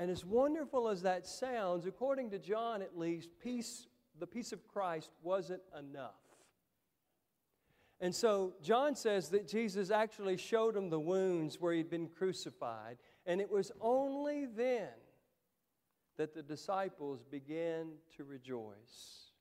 And 0.00 0.10
as 0.10 0.24
wonderful 0.24 0.88
as 0.88 1.02
that 1.02 1.26
sounds, 1.26 1.84
according 1.84 2.30
to 2.30 2.38
John 2.38 2.80
at 2.80 2.96
least, 2.96 3.28
peace, 3.38 3.86
the 4.18 4.26
peace 4.26 4.50
of 4.50 4.66
Christ 4.66 5.10
wasn't 5.22 5.60
enough. 5.78 6.14
And 8.00 8.14
so 8.14 8.54
John 8.62 8.94
says 8.94 9.28
that 9.28 9.46
Jesus 9.46 9.90
actually 9.90 10.38
showed 10.38 10.74
him 10.74 10.88
the 10.88 10.98
wounds 10.98 11.60
where 11.60 11.74
he'd 11.74 11.90
been 11.90 12.08
crucified, 12.08 12.96
and 13.26 13.42
it 13.42 13.50
was 13.50 13.72
only 13.78 14.46
then 14.46 14.88
that 16.16 16.34
the 16.34 16.42
disciples 16.42 17.22
began 17.30 17.88
to 18.16 18.24
rejoice. 18.24 19.32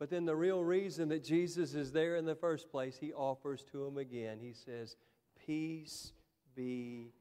But 0.00 0.10
then 0.10 0.24
the 0.24 0.34
real 0.34 0.64
reason 0.64 1.08
that 1.10 1.22
Jesus 1.22 1.74
is 1.74 1.92
there 1.92 2.16
in 2.16 2.24
the 2.24 2.34
first 2.34 2.68
place, 2.68 2.96
he 3.00 3.12
offers 3.12 3.62
to 3.70 3.84
them 3.84 3.96
again. 3.96 4.40
He 4.40 4.54
says, 4.54 4.96
Peace 5.46 6.14
be 6.56 7.12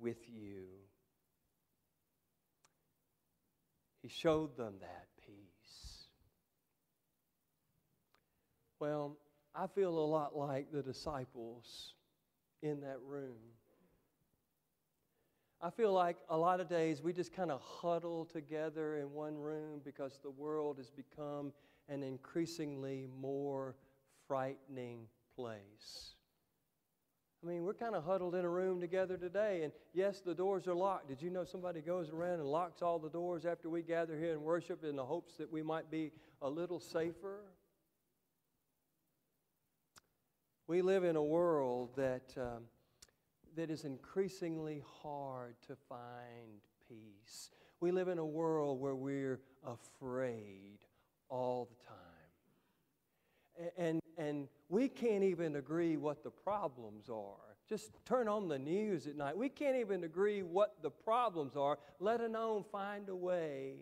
with 0.00 0.18
you. 0.28 0.64
He 4.02 4.08
showed 4.08 4.56
them 4.56 4.74
that 4.80 5.06
peace. 5.26 6.08
Well, 8.80 9.16
I 9.54 9.66
feel 9.66 9.96
a 9.96 10.06
lot 10.06 10.36
like 10.36 10.70
the 10.72 10.82
disciples 10.82 11.94
in 12.62 12.80
that 12.80 12.98
room. 13.06 13.38
I 15.62 15.70
feel 15.70 15.92
like 15.94 16.18
a 16.28 16.36
lot 16.36 16.60
of 16.60 16.68
days 16.68 17.00
we 17.00 17.14
just 17.14 17.32
kind 17.32 17.50
of 17.50 17.62
huddle 17.62 18.26
together 18.26 18.98
in 18.98 19.12
one 19.12 19.38
room 19.38 19.80
because 19.82 20.18
the 20.22 20.30
world 20.30 20.76
has 20.76 20.90
become 20.90 21.52
an 21.88 22.02
increasingly 22.02 23.08
more 23.18 23.74
frightening 24.26 25.06
place. 25.34 26.14
I 27.44 27.46
mean, 27.46 27.64
we're 27.64 27.74
kind 27.74 27.94
of 27.94 28.04
huddled 28.04 28.34
in 28.34 28.44
a 28.44 28.48
room 28.48 28.80
together 28.80 29.18
today, 29.18 29.62
and 29.64 29.72
yes, 29.92 30.20
the 30.20 30.34
doors 30.34 30.66
are 30.66 30.74
locked. 30.74 31.08
Did 31.08 31.20
you 31.20 31.28
know 31.28 31.44
somebody 31.44 31.82
goes 31.82 32.08
around 32.08 32.40
and 32.40 32.46
locks 32.46 32.80
all 32.80 32.98
the 32.98 33.10
doors 33.10 33.44
after 33.44 33.68
we 33.68 33.82
gather 33.82 34.18
here 34.18 34.32
and 34.32 34.40
worship 34.40 34.82
in 34.82 34.96
the 34.96 35.04
hopes 35.04 35.36
that 35.36 35.52
we 35.52 35.62
might 35.62 35.90
be 35.90 36.10
a 36.40 36.48
little 36.48 36.80
safer? 36.80 37.40
We 40.66 40.80
live 40.80 41.04
in 41.04 41.16
a 41.16 41.22
world 41.22 41.90
that, 41.96 42.32
um, 42.38 42.62
that 43.56 43.70
is 43.70 43.84
increasingly 43.84 44.82
hard 45.02 45.56
to 45.66 45.76
find 45.86 46.62
peace. 46.88 47.50
We 47.80 47.90
live 47.90 48.08
in 48.08 48.16
a 48.18 48.24
world 48.24 48.80
where 48.80 48.94
we're 48.94 49.40
afraid 49.66 50.78
all 51.28 51.68
the 51.70 51.84
time. 51.86 52.13
And, 53.78 54.00
and 54.18 54.48
we 54.68 54.88
can't 54.88 55.22
even 55.22 55.56
agree 55.56 55.96
what 55.96 56.24
the 56.24 56.30
problems 56.30 57.08
are. 57.08 57.56
Just 57.68 57.90
turn 58.04 58.28
on 58.28 58.48
the 58.48 58.58
news 58.58 59.06
at 59.06 59.16
night. 59.16 59.36
We 59.36 59.48
can't 59.48 59.76
even 59.76 60.04
agree 60.04 60.42
what 60.42 60.82
the 60.82 60.90
problems 60.90 61.56
are, 61.56 61.78
let 61.98 62.20
alone 62.20 62.64
find 62.70 63.08
a 63.08 63.16
way 63.16 63.74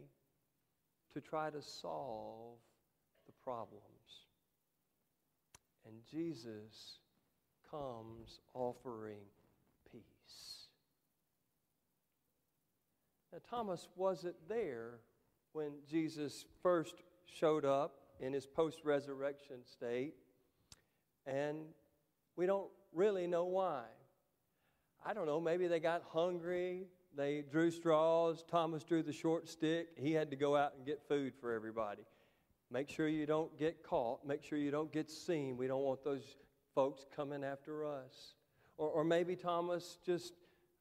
to 1.15 1.21
try 1.21 1.51
to 1.51 1.61
solve 1.61 2.59
the 3.27 3.33
problems. 3.43 3.83
And 5.87 5.97
Jesus 6.11 6.99
comes 7.71 8.41
offering 8.55 9.25
peace. 9.91 10.69
Now, 13.33 13.39
Thomas 13.49 13.89
wasn't 13.97 14.37
there 14.49 15.01
when 15.53 15.73
Jesus 15.91 16.45
first 16.63 16.95
showed 17.27 17.65
up 17.65 18.02
in 18.21 18.33
his 18.33 18.47
post 18.47 18.81
resurrection 18.85 19.57
state, 19.65 20.15
and 21.27 21.59
we 22.37 22.47
don't 22.47 22.71
really 22.93 23.27
know 23.27 23.45
why. 23.45 23.83
I 25.05 25.15
don't 25.15 25.27
know, 25.27 25.41
maybe 25.41 25.67
they 25.67 25.81
got 25.81 26.03
hungry, 26.13 26.87
they 27.17 27.43
drew 27.51 27.71
straws, 27.71 28.45
Thomas 28.49 28.85
drew 28.85 29.03
the 29.03 29.13
short 29.13 29.49
stick, 29.49 29.89
he 29.97 30.13
had 30.13 30.31
to 30.31 30.37
go 30.37 30.57
out 30.57 30.75
and 30.77 30.87
get 30.87 31.03
food 31.09 31.35
for 31.41 31.53
everybody. 31.53 32.03
Make 32.71 32.89
sure 32.89 33.07
you 33.07 33.27
don't 33.27 33.57
get 33.59 33.83
caught, 33.83 34.27
make 34.27 34.43
sure 34.43 34.57
you 34.57 34.71
don't 34.71 34.91
get 34.91 35.11
seen. 35.11 35.59
We 35.59 35.67
don't 35.67 35.83
want 35.83 36.03
those 36.05 36.37
folks 36.75 37.05
coming 37.15 37.45
after 37.45 37.85
us. 37.87 38.35
Or, 38.79 38.89
or 38.89 39.05
maybe 39.05 39.37
Thomas 39.37 39.99
just 40.07 40.33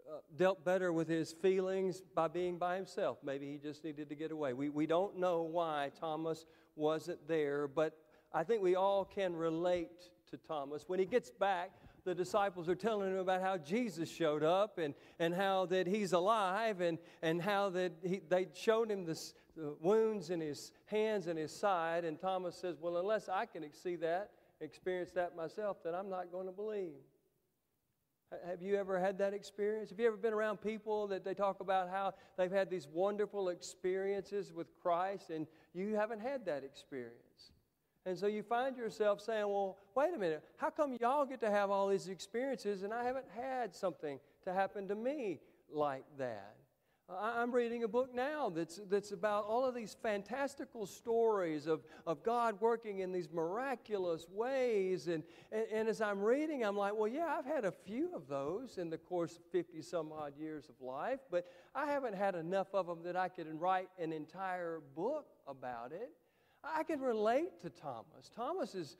uh, 0.09 0.19
dealt 0.37 0.63
better 0.63 0.93
with 0.93 1.09
his 1.09 1.33
feelings 1.33 2.01
by 2.15 2.29
being 2.29 2.57
by 2.57 2.77
himself. 2.77 3.17
Maybe 3.23 3.51
he 3.51 3.57
just 3.57 3.83
needed 3.83 4.07
to 4.07 4.15
get 4.15 4.31
away. 4.31 4.53
We, 4.53 4.69
we 4.69 4.85
don't 4.85 5.17
know 5.19 5.41
why 5.41 5.91
Thomas 5.99 6.45
wasn't 6.81 7.25
there, 7.27 7.67
but 7.67 7.97
I 8.33 8.43
think 8.43 8.61
we 8.61 8.75
all 8.75 9.05
can 9.05 9.35
relate 9.35 10.09
to 10.31 10.37
Thomas. 10.37 10.83
When 10.87 10.99
he 10.99 11.05
gets 11.05 11.29
back, 11.29 11.71
the 12.03 12.15
disciples 12.15 12.67
are 12.67 12.75
telling 12.75 13.11
him 13.11 13.19
about 13.19 13.41
how 13.41 13.57
Jesus 13.57 14.09
showed 14.09 14.43
up 14.43 14.79
and, 14.79 14.95
and 15.19 15.33
how 15.33 15.67
that 15.67 15.85
he's 15.85 16.13
alive 16.13 16.81
and, 16.81 16.97
and 17.21 17.41
how 17.41 17.69
that 17.69 17.91
he, 18.03 18.21
they 18.27 18.47
showed 18.55 18.89
him 18.89 19.05
this, 19.05 19.35
the 19.55 19.75
wounds 19.79 20.31
in 20.31 20.41
his 20.41 20.71
hands 20.87 21.27
and 21.27 21.37
his 21.37 21.55
side. 21.55 22.03
And 22.03 22.19
Thomas 22.19 22.55
says, 22.55 22.77
Well, 22.81 22.97
unless 22.97 23.29
I 23.29 23.45
can 23.45 23.63
see 23.71 23.95
that, 23.97 24.31
experience 24.59 25.11
that 25.11 25.35
myself, 25.35 25.77
then 25.83 25.93
I'm 25.93 26.09
not 26.09 26.31
going 26.31 26.47
to 26.47 26.51
believe. 26.51 26.93
Have 28.47 28.61
you 28.61 28.75
ever 28.77 28.97
had 28.97 29.17
that 29.17 29.33
experience? 29.33 29.89
Have 29.89 29.99
you 29.99 30.07
ever 30.07 30.15
been 30.15 30.33
around 30.33 30.61
people 30.61 31.07
that 31.07 31.25
they 31.25 31.33
talk 31.33 31.59
about 31.59 31.89
how 31.89 32.13
they've 32.37 32.51
had 32.51 32.69
these 32.69 32.87
wonderful 32.87 33.49
experiences 33.49 34.53
with 34.53 34.67
Christ 34.81 35.31
and 35.31 35.47
you 35.73 35.95
haven't 35.95 36.21
had 36.21 36.45
that 36.45 36.63
experience? 36.63 37.51
And 38.05 38.17
so 38.17 38.27
you 38.27 38.41
find 38.41 38.77
yourself 38.77 39.19
saying, 39.21 39.47
Well, 39.47 39.77
wait 39.95 40.13
a 40.15 40.17
minute, 40.17 40.43
how 40.57 40.69
come 40.69 40.97
y'all 40.99 41.25
get 41.25 41.41
to 41.41 41.51
have 41.51 41.69
all 41.69 41.87
these 41.89 42.07
experiences 42.07 42.83
and 42.83 42.93
I 42.93 43.03
haven't 43.03 43.27
had 43.35 43.75
something 43.75 44.19
to 44.45 44.53
happen 44.53 44.87
to 44.87 44.95
me 44.95 45.39
like 45.69 46.05
that? 46.17 46.55
I'm 47.19 47.51
reading 47.51 47.83
a 47.83 47.87
book 47.87 48.13
now 48.13 48.49
that's, 48.49 48.79
that's 48.89 49.11
about 49.11 49.45
all 49.45 49.65
of 49.65 49.75
these 49.75 49.95
fantastical 50.01 50.85
stories 50.85 51.67
of, 51.67 51.81
of 52.05 52.23
God 52.23 52.59
working 52.61 52.99
in 52.99 53.11
these 53.11 53.29
miraculous 53.31 54.27
ways. 54.29 55.07
And, 55.07 55.23
and, 55.51 55.65
and, 55.71 55.89
as 55.89 56.01
I'm 56.01 56.21
reading, 56.21 56.63
I'm 56.63 56.77
like, 56.77 56.95
well, 56.95 57.07
yeah, 57.07 57.35
I've 57.37 57.45
had 57.45 57.65
a 57.65 57.71
few 57.71 58.13
of 58.15 58.27
those 58.27 58.77
in 58.77 58.89
the 58.89 58.97
course 58.97 59.37
of 59.37 59.43
50 59.51 59.81
some 59.81 60.11
odd 60.11 60.37
years 60.37 60.69
of 60.69 60.75
life, 60.85 61.19
but 61.29 61.47
I 61.75 61.85
haven't 61.87 62.15
had 62.15 62.35
enough 62.35 62.67
of 62.73 62.87
them 62.87 63.03
that 63.03 63.15
I 63.15 63.27
could 63.27 63.47
write 63.59 63.89
an 63.99 64.13
entire 64.13 64.81
book 64.95 65.27
about 65.47 65.91
it. 65.91 66.11
I 66.63 66.83
can 66.83 66.99
relate 66.99 67.61
to 67.61 67.69
Thomas. 67.69 68.29
Thomas 68.35 68.75
is, 68.75 68.97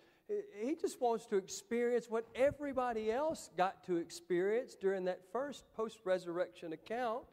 he 0.59 0.75
just 0.75 0.99
wants 0.99 1.27
to 1.27 1.37
experience 1.37 2.07
what 2.09 2.25
everybody 2.35 3.11
else 3.11 3.49
got 3.55 3.83
to 3.85 3.97
experience 3.97 4.75
during 4.75 5.05
that 5.05 5.21
first 5.31 5.65
post 5.75 5.99
resurrection 6.03 6.73
account 6.73 7.23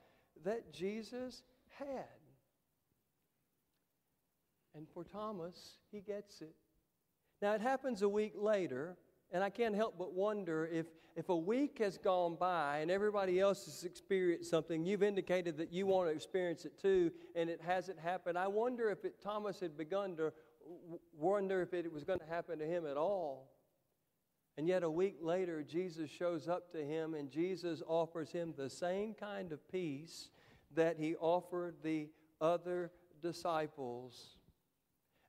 that 0.45 0.73
Jesus 0.73 1.43
had. 1.79 2.05
And 4.75 4.87
for 4.89 5.05
Thomas, 5.05 5.79
he 5.91 6.01
gets 6.01 6.41
it. 6.41 6.55
Now, 7.41 7.55
it 7.55 7.61
happens 7.61 8.03
a 8.03 8.09
week 8.09 8.35
later, 8.37 8.97
and 9.33 9.43
I 9.43 9.51
can't 9.51 9.75
help 9.75 9.97
but 9.99 10.13
wonder 10.13 10.67
if, 10.67 10.87
if 11.17 11.29
a 11.29 11.37
week 11.37 11.79
has 11.79 11.99
gone 11.99 12.37
by 12.39 12.79
and 12.79 12.91
everybody 12.91 13.41
else 13.41 13.65
has 13.67 13.85
experienced 13.85 14.51
something, 14.51 14.85
you've 14.85 15.03
indicated 15.03 15.57
that 15.59 15.73
you 15.73 15.87
want 15.87 16.09
to 16.09 16.15
experience 16.15 16.65
it 16.65 16.79
too, 16.81 17.11
and 17.35 17.49
it 17.49 17.61
hasn't 17.61 17.99
happened. 17.99 18.37
I 18.37 18.49
wonder 18.49 18.91
if 18.91 19.05
it, 19.05 19.21
Thomas 19.23 19.61
had 19.61 19.77
begun 19.77 20.17
to 20.17 20.33
wonder 21.17 21.63
if 21.63 21.73
it 21.75 21.93
was 21.93 22.05
going 22.05 22.19
to 22.19 22.27
happen 22.27 22.59
to 22.59 22.67
him 22.67 22.87
at 22.87 22.97
all. 22.97 23.51
And 24.59 24.67
yet, 24.67 24.83
a 24.83 24.91
week 24.91 25.19
later, 25.23 25.63
Jesus 25.63 26.11
shows 26.11 26.49
up 26.49 26.73
to 26.73 26.85
him, 26.85 27.15
and 27.15 27.31
Jesus 27.31 27.81
offers 27.87 28.33
him 28.33 28.55
the 28.57 28.69
same 28.69 29.15
kind 29.15 29.53
of 29.53 29.61
peace 29.71 30.31
that 30.75 30.99
he 30.99 31.15
offered 31.15 31.77
the 31.85 32.09
other 32.41 32.91
disciples. 33.23 34.37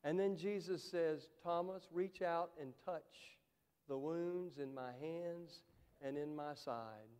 And 0.04 0.20
then 0.20 0.36
Jesus 0.36 0.84
says, 0.84 1.30
Thomas, 1.44 1.84
reach 1.94 2.24
out 2.24 2.50
and 2.60 2.74
touch 2.84 3.38
the 3.88 4.00
wounds 4.00 4.58
in 4.58 4.74
my 4.74 4.94
hands 5.00 5.62
and 6.02 6.18
in 6.18 6.36
my 6.36 6.56
side. 6.56 7.14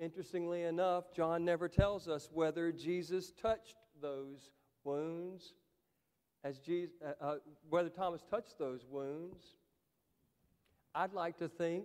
Interestingly 0.00 0.64
enough, 0.64 1.14
John 1.14 1.44
never 1.44 1.68
tells 1.68 2.08
us 2.08 2.28
whether 2.32 2.72
Jesus 2.72 3.30
touched 3.40 3.76
those 4.02 4.50
wounds, 4.82 5.54
as 6.42 6.58
Jesus, 6.58 6.96
uh, 7.06 7.24
uh, 7.24 7.36
whether 7.68 7.88
Thomas 7.88 8.22
touched 8.28 8.58
those 8.58 8.84
wounds. 8.90 9.54
I'd 10.94 11.12
like 11.12 11.38
to 11.38 11.48
think 11.48 11.84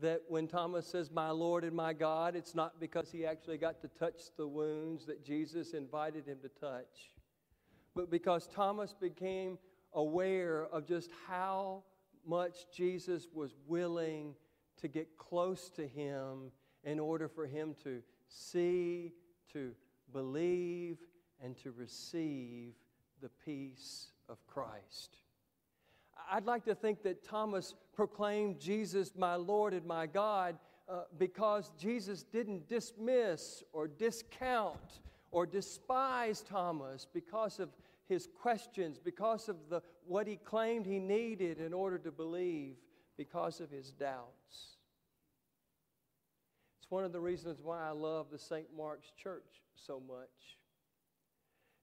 that 0.00 0.22
when 0.28 0.48
Thomas 0.48 0.86
says, 0.86 1.10
My 1.10 1.30
Lord 1.30 1.64
and 1.64 1.74
my 1.74 1.92
God, 1.92 2.34
it's 2.34 2.54
not 2.54 2.80
because 2.80 3.10
he 3.10 3.26
actually 3.26 3.58
got 3.58 3.80
to 3.82 3.88
touch 3.88 4.22
the 4.36 4.46
wounds 4.46 5.06
that 5.06 5.24
Jesus 5.24 5.72
invited 5.72 6.26
him 6.26 6.38
to 6.42 6.48
touch, 6.48 7.12
but 7.94 8.10
because 8.10 8.46
Thomas 8.48 8.94
became 8.98 9.58
aware 9.92 10.66
of 10.72 10.86
just 10.86 11.10
how 11.28 11.82
much 12.26 12.70
Jesus 12.72 13.28
was 13.32 13.54
willing 13.66 14.34
to 14.80 14.88
get 14.88 15.16
close 15.18 15.70
to 15.70 15.86
him 15.86 16.50
in 16.84 16.98
order 16.98 17.28
for 17.28 17.46
him 17.46 17.74
to 17.84 18.02
see, 18.28 19.12
to 19.52 19.72
believe, 20.12 20.98
and 21.42 21.56
to 21.58 21.72
receive 21.72 22.74
the 23.20 23.30
peace 23.44 24.12
of 24.28 24.44
Christ. 24.46 25.16
I'd 26.32 26.46
like 26.46 26.64
to 26.66 26.74
think 26.76 27.02
that 27.02 27.24
Thomas 27.24 27.74
proclaimed 27.92 28.60
Jesus 28.60 29.12
my 29.16 29.34
Lord 29.34 29.74
and 29.74 29.84
my 29.84 30.06
God 30.06 30.56
uh, 30.88 31.02
because 31.18 31.72
Jesus 31.76 32.22
didn't 32.22 32.68
dismiss 32.68 33.64
or 33.72 33.88
discount 33.88 35.00
or 35.32 35.44
despise 35.44 36.42
Thomas 36.42 37.06
because 37.12 37.58
of 37.58 37.70
his 38.08 38.28
questions, 38.40 38.98
because 38.98 39.48
of 39.48 39.56
the, 39.68 39.82
what 40.06 40.26
he 40.26 40.36
claimed 40.36 40.86
he 40.86 41.00
needed 41.00 41.60
in 41.60 41.72
order 41.72 41.98
to 41.98 42.12
believe, 42.12 42.76
because 43.16 43.60
of 43.60 43.70
his 43.70 43.90
doubts. 43.90 44.76
It's 46.80 46.90
one 46.90 47.04
of 47.04 47.12
the 47.12 47.20
reasons 47.20 47.58
why 47.62 47.86
I 47.86 47.90
love 47.90 48.26
the 48.30 48.38
St. 48.38 48.66
Mark's 48.76 49.12
Church 49.20 49.62
so 49.74 50.00
much 50.00 50.58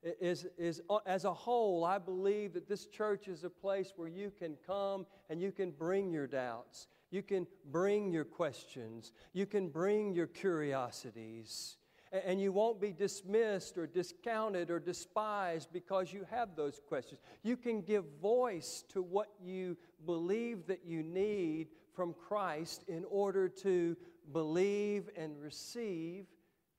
is, 0.03 0.45
is 0.57 0.81
uh, 0.89 0.99
as 1.05 1.25
a 1.25 1.33
whole, 1.33 1.83
I 1.83 1.97
believe 1.97 2.53
that 2.53 2.67
this 2.67 2.85
church 2.85 3.27
is 3.27 3.43
a 3.43 3.49
place 3.49 3.93
where 3.95 4.07
you 4.07 4.31
can 4.37 4.57
come 4.65 5.05
and 5.29 5.41
you 5.41 5.51
can 5.51 5.71
bring 5.71 6.11
your 6.11 6.27
doubts. 6.27 6.87
You 7.09 7.23
can 7.23 7.47
bring 7.71 8.11
your 8.11 8.25
questions. 8.25 9.13
You 9.33 9.45
can 9.45 9.69
bring 9.69 10.13
your 10.13 10.27
curiosities. 10.27 11.77
And 12.11 12.39
you 12.39 12.53
won't 12.53 12.79
be 12.79 12.93
dismissed 12.93 13.77
or 13.77 13.85
discounted 13.85 14.69
or 14.69 14.79
despised 14.79 15.69
because 15.73 16.13
you 16.13 16.25
have 16.29 16.55
those 16.55 16.79
questions. 16.87 17.19
You 17.43 17.57
can 17.57 17.81
give 17.81 18.05
voice 18.21 18.83
to 18.89 19.01
what 19.01 19.27
you 19.43 19.77
believe 20.05 20.67
that 20.67 20.85
you 20.85 21.03
need 21.03 21.67
from 21.93 22.13
Christ 22.13 22.85
in 22.87 23.03
order 23.09 23.49
to 23.49 23.97
believe 24.31 25.09
and 25.17 25.37
receive 25.41 26.27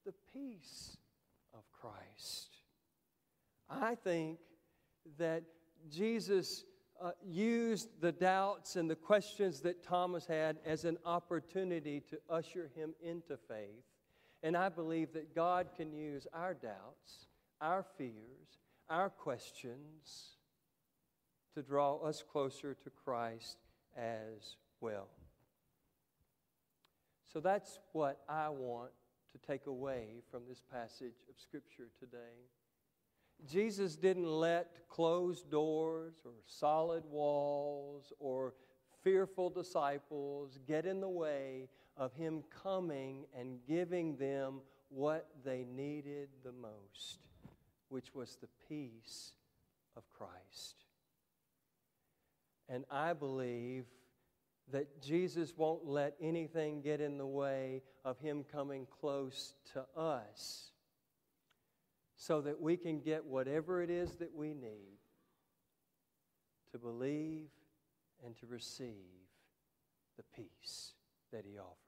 the 0.06 0.14
peace. 0.32 0.97
I 3.70 3.94
think 3.94 4.38
that 5.18 5.42
Jesus 5.90 6.64
uh, 7.00 7.12
used 7.24 8.00
the 8.00 8.12
doubts 8.12 8.76
and 8.76 8.90
the 8.90 8.96
questions 8.96 9.60
that 9.60 9.84
Thomas 9.84 10.26
had 10.26 10.58
as 10.64 10.84
an 10.84 10.98
opportunity 11.04 12.02
to 12.10 12.18
usher 12.28 12.70
him 12.74 12.94
into 13.02 13.36
faith. 13.36 13.84
And 14.42 14.56
I 14.56 14.68
believe 14.68 15.12
that 15.12 15.34
God 15.34 15.68
can 15.76 15.92
use 15.92 16.26
our 16.32 16.54
doubts, 16.54 17.26
our 17.60 17.84
fears, 17.96 18.58
our 18.88 19.10
questions 19.10 20.36
to 21.54 21.62
draw 21.62 21.96
us 21.98 22.22
closer 22.30 22.74
to 22.74 22.90
Christ 22.90 23.58
as 23.96 24.56
well. 24.80 25.08
So 27.32 27.40
that's 27.40 27.78
what 27.92 28.20
I 28.28 28.48
want 28.48 28.90
to 29.32 29.38
take 29.46 29.66
away 29.66 30.22
from 30.30 30.42
this 30.48 30.62
passage 30.72 31.16
of 31.28 31.38
Scripture 31.38 31.90
today. 31.98 32.48
Jesus 33.46 33.96
didn't 33.96 34.26
let 34.26 34.88
closed 34.88 35.50
doors 35.50 36.14
or 36.24 36.32
solid 36.46 37.04
walls 37.04 38.12
or 38.18 38.54
fearful 39.02 39.50
disciples 39.50 40.58
get 40.66 40.86
in 40.86 41.00
the 41.00 41.08
way 41.08 41.68
of 41.96 42.12
him 42.14 42.42
coming 42.62 43.24
and 43.36 43.58
giving 43.66 44.16
them 44.16 44.60
what 44.88 45.28
they 45.44 45.64
needed 45.64 46.28
the 46.44 46.52
most, 46.52 47.18
which 47.88 48.14
was 48.14 48.36
the 48.36 48.48
peace 48.68 49.32
of 49.96 50.02
Christ. 50.10 50.84
And 52.68 52.84
I 52.90 53.12
believe 53.12 53.86
that 54.70 55.00
Jesus 55.02 55.54
won't 55.56 55.86
let 55.86 56.14
anything 56.20 56.82
get 56.82 57.00
in 57.00 57.18
the 57.18 57.26
way 57.26 57.82
of 58.04 58.18
him 58.18 58.44
coming 58.50 58.86
close 59.00 59.54
to 59.72 59.84
us 59.98 60.72
so 62.18 62.40
that 62.40 62.60
we 62.60 62.76
can 62.76 62.98
get 62.98 63.24
whatever 63.24 63.80
it 63.80 63.88
is 63.88 64.16
that 64.16 64.34
we 64.34 64.48
need 64.48 64.98
to 66.72 66.78
believe 66.78 67.48
and 68.26 68.36
to 68.36 68.46
receive 68.46 69.22
the 70.16 70.24
peace 70.34 70.94
that 71.32 71.44
He 71.46 71.56
offers. 71.58 71.87